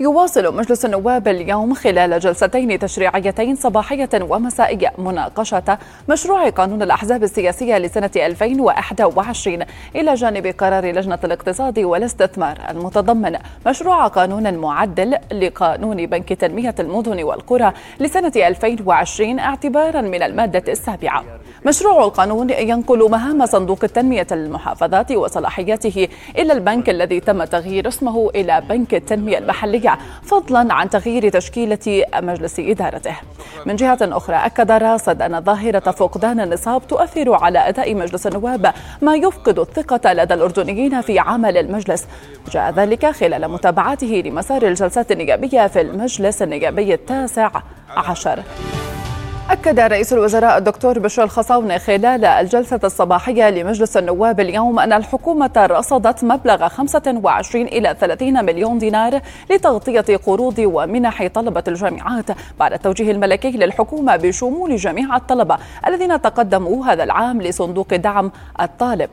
يواصل 0.00 0.56
مجلس 0.56 0.84
النواب 0.84 1.28
اليوم 1.28 1.74
خلال 1.74 2.20
جلستين 2.20 2.78
تشريعيتين 2.78 3.56
صباحية 3.56 4.08
ومسائية 4.14 4.92
مناقشة 4.98 5.78
مشروع 6.08 6.48
قانون 6.48 6.82
الأحزاب 6.82 7.22
السياسية 7.22 7.78
لسنة 7.78 8.10
2021 8.16 9.58
إلى 9.96 10.14
جانب 10.14 10.46
قرار 10.46 10.86
لجنة 10.90 11.18
الاقتصاد 11.24 11.78
والاستثمار 11.78 12.58
المتضمن 12.70 13.36
مشروع 13.66 14.06
قانون 14.06 14.54
معدل 14.54 15.16
لقانون 15.32 16.06
بنك 16.06 16.32
تنمية 16.32 16.74
المدن 16.80 17.22
والقرى 17.22 17.72
لسنة 18.00 18.32
2020 18.36 19.38
اعتبارا 19.38 20.00
من 20.00 20.22
المادة 20.22 20.72
السابعة. 20.72 21.24
مشروع 21.66 22.04
القانون 22.04 22.50
ينقل 22.50 23.10
مهام 23.10 23.46
صندوق 23.46 23.78
التنمية 23.84 24.26
المحافظات 24.32 25.12
وصلاحياته 25.12 26.08
إلى 26.38 26.52
البنك 26.52 26.90
الذي 26.90 27.20
تم 27.20 27.44
تغيير 27.44 27.88
اسمه 27.88 28.30
إلى 28.34 28.62
بنك 28.68 28.94
التنمية 28.94 29.38
المحلية. 29.38 29.89
فضلا 30.22 30.74
عن 30.74 30.90
تغيير 30.90 31.28
تشكيلة 31.28 32.04
مجلس 32.16 32.60
إدارته. 32.60 33.16
من 33.66 33.76
جهة 33.76 33.98
أخرى 34.02 34.36
أكد 34.36 34.70
راصد 34.70 35.22
أن 35.22 35.40
ظاهرة 35.40 35.90
فقدان 35.90 36.40
النصاب 36.40 36.86
تؤثر 36.88 37.34
على 37.34 37.68
أداء 37.68 37.94
مجلس 37.94 38.26
النواب 38.26 38.72
ما 39.02 39.16
يفقد 39.16 39.58
الثقة 39.58 40.12
لدى 40.12 40.34
الأردنيين 40.34 41.00
في 41.00 41.18
عمل 41.18 41.56
المجلس. 41.56 42.06
جاء 42.52 42.72
ذلك 42.72 43.06
خلال 43.06 43.48
متابعته 43.48 44.22
لمسار 44.26 44.62
الجلسات 44.62 45.12
النيابية 45.12 45.66
في 45.66 45.80
المجلس 45.80 46.42
النيابي 46.42 46.94
التاسع 46.94 47.50
عشر. 47.96 48.42
أكد 49.50 49.80
رئيس 49.80 50.12
الوزراء 50.12 50.58
الدكتور 50.58 50.98
بشر 50.98 51.22
الخصاونة 51.22 51.78
خلال 51.78 52.24
الجلسة 52.24 52.80
الصباحية 52.84 53.50
لمجلس 53.50 53.96
النواب 53.96 54.40
اليوم 54.40 54.78
أن 54.78 54.92
الحكومة 54.92 55.50
رصدت 55.56 56.24
مبلغ 56.24 56.68
25 56.68 57.66
إلى 57.66 57.96
30 58.00 58.44
مليون 58.44 58.78
دينار 58.78 59.20
لتغطية 59.50 60.16
قروض 60.16 60.58
ومنح 60.58 61.26
طلبة 61.26 61.64
الجامعات. 61.68 62.26
بعد 62.58 62.72
التوجيه 62.72 63.10
الملكي 63.10 63.50
للحكومة 63.50 64.16
بشمول 64.16 64.76
جميع 64.76 65.16
الطلبة 65.16 65.58
الذين 65.86 66.22
تقدموا 66.22 66.86
هذا 66.86 67.04
العام 67.04 67.42
لصندوق 67.42 67.94
دعم 67.94 68.32
الطالب. 68.60 69.10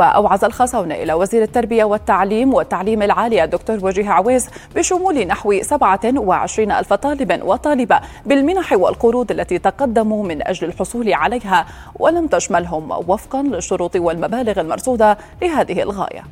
وأوعز 0.00 0.44
الخصون 0.44 0.92
إلى 0.92 1.12
وزير 1.12 1.42
التربية 1.42 1.84
والتعليم 1.84 2.54
والتعليم 2.54 3.02
العالي 3.02 3.44
الدكتور 3.44 3.78
وجيه 3.82 4.10
عويس 4.10 4.50
بشمول 4.76 5.26
نحو 5.26 5.62
27 5.62 6.72
ألف 6.72 6.92
طالب 6.92 7.40
وطالبة 7.44 8.00
بالمنح 8.26 8.72
والقروض 8.72 9.30
التي 9.30 9.58
تقدموا 9.58 10.24
من 10.24 10.48
أجل 10.48 10.68
الحصول 10.68 11.14
عليها 11.14 11.66
ولم 11.98 12.26
تشملهم 12.26 12.90
وفقا 12.90 13.42
للشروط 13.42 13.96
والمبالغ 13.96 14.60
المرصودة 14.60 15.18
لهذه 15.42 15.82
الغاية. 15.82 16.22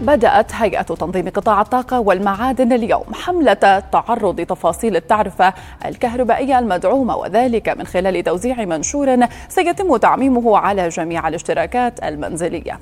بدأت 0.00 0.54
هيئة 0.54 0.82
تنظيم 0.82 1.28
قطاع 1.28 1.60
الطاقة 1.60 2.00
والمعادن 2.00 2.72
اليوم 2.72 3.04
حملة 3.14 3.82
تعرض 3.92 4.40
تفاصيل 4.40 4.96
التعرفة 4.96 5.54
الكهربائية 5.86 6.58
المدعومة 6.58 7.16
وذلك 7.16 7.68
من 7.68 7.86
خلال 7.86 8.24
توزيع 8.24 8.64
منشور 8.64 9.18
سيتم 9.48 9.96
تعميمه 9.96 10.58
على 10.58 10.88
جميع 10.88 11.28
الاشتراكات 11.28 12.04
المنزلية. 12.04 12.78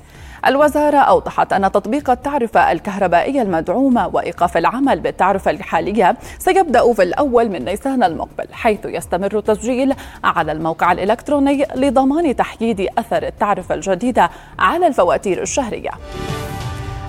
الوزارة 0.47 0.97
أوضحت 0.97 1.53
أن 1.53 1.71
تطبيق 1.71 2.09
التعرفة 2.09 2.71
الكهربائية 2.71 3.41
المدعومة 3.41 4.07
وإيقاف 4.07 4.57
العمل 4.57 4.99
بالتعرفة 4.99 5.51
الحالية 5.51 6.15
سيبدأ 6.39 6.93
في 6.93 7.03
الأول 7.03 7.49
من 7.49 7.65
نيسان 7.65 8.03
المقبل 8.03 8.45
حيث 8.51 8.85
يستمر 8.85 9.37
التسجيل 9.37 9.93
على 10.23 10.51
الموقع 10.51 10.91
الإلكتروني 10.91 11.65
لضمان 11.75 12.35
تحييد 12.35 12.87
أثر 12.97 13.23
التعرفة 13.23 13.75
الجديدة 13.75 14.29
على 14.59 14.87
الفواتير 14.87 15.41
الشهرية. 15.41 15.91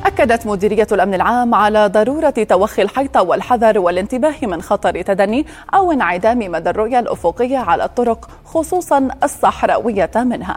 أكدت 0.06 0.46
مديرية 0.46 0.86
الأمن 0.92 1.14
العام 1.14 1.54
على 1.54 1.86
ضرورة 1.86 2.30
توخي 2.30 2.82
الحيطة 2.82 3.22
والحذر 3.22 3.78
والانتباه 3.78 4.34
من 4.42 4.62
خطر 4.62 5.02
تدني 5.02 5.46
أو 5.74 5.92
انعدام 5.92 6.38
مدى 6.38 6.70
الرؤية 6.70 6.98
الأفقية 6.98 7.58
على 7.58 7.84
الطرق 7.84 8.28
خصوصا 8.44 9.08
الصحراوية 9.22 10.10
منها. 10.16 10.56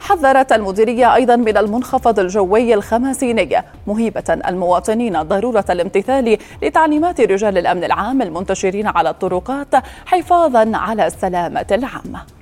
حذرت 0.00 0.52
المديرية 0.52 1.14
أيضا 1.14 1.36
من 1.36 1.56
المنخفض 1.56 2.18
الجوي 2.18 2.74
الخماسيني 2.74 3.62
مهيبة 3.86 4.40
المواطنين 4.48 5.22
ضرورة 5.22 5.64
الامتثال 5.70 6.38
لتعليمات 6.62 7.20
رجال 7.20 7.58
الأمن 7.58 7.84
العام 7.84 8.22
المنتشرين 8.22 8.86
على 8.86 9.10
الطرقات 9.10 9.74
حفاظا 10.06 10.70
على 10.74 11.06
السلامة 11.06 11.66
العامة. 11.72 12.35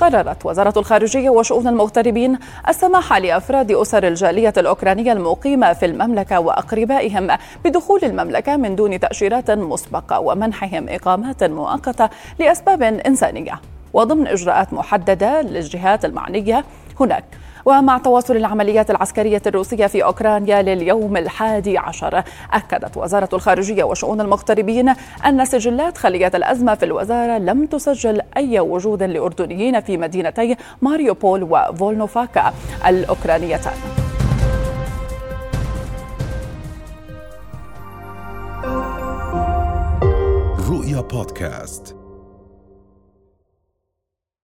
قررت 0.00 0.46
وزارة 0.46 0.78
الخارجية 0.78 1.30
وشؤون 1.30 1.68
المغتربين 1.68 2.38
السماح 2.68 3.12
لأفراد 3.12 3.72
أسر 3.72 4.08
الجالية 4.08 4.52
الأوكرانية 4.56 5.12
المقيمة 5.12 5.72
في 5.72 5.86
المملكة 5.86 6.40
وأقربائهم 6.40 7.28
بدخول 7.64 8.00
المملكة 8.02 8.56
من 8.56 8.76
دون 8.76 9.00
تأشيرات 9.00 9.50
مسبقة 9.50 10.20
ومنحهم 10.20 10.86
إقامات 10.88 11.44
مؤقتة 11.44 12.08
لأسباب 12.38 12.82
إنسانية. 12.82 13.60
وضمن 13.92 14.26
إجراءات 14.26 14.72
محددة 14.72 15.42
للجهات 15.42 16.04
المعنية 16.04 16.64
هناك. 17.00 17.24
ومع 17.66 17.98
تواصل 17.98 18.36
العمليات 18.36 18.90
العسكرية 18.90 19.42
الروسية 19.46 19.86
في 19.86 20.04
أوكرانيا 20.04 20.62
لليوم 20.62 21.16
الحادي 21.16 21.78
عشر 21.78 22.22
أكدت 22.52 22.96
وزارة 22.96 23.28
الخارجية 23.32 23.84
وشؤون 23.84 24.20
المغتربين 24.20 24.94
أن 25.26 25.44
سجلات 25.44 25.98
خلية 25.98 26.32
الأزمة 26.34 26.74
في 26.74 26.84
الوزارة 26.84 27.38
لم 27.38 27.66
تسجل 27.66 28.20
أي 28.36 28.60
وجود 28.60 29.02
لأردنيين 29.02 29.80
في 29.80 29.96
مدينتي 29.96 30.56
ماريوبول 30.82 31.42
وفولنوفاكا 31.42 32.52
الأوكرانيتان. 32.86 33.74
رؤيا 40.70 41.00
بودكاست. 41.00 42.03